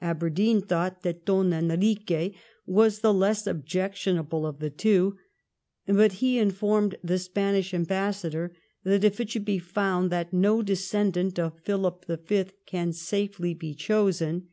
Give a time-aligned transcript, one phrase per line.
[0.00, 2.32] Aberdeen thought that Don Enrique
[2.64, 5.18] was the less objectionable of the two;
[5.86, 11.38] but he informed the Spanish ambassador that "it it should be found that no descendant
[11.38, 12.46] of Philip V.
[12.70, 14.48] can safely be chosen